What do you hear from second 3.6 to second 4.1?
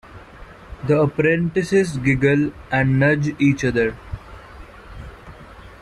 other.